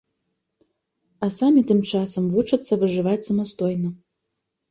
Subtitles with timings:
[1.25, 3.89] А самі тым часам вучацца выжываць самастойна.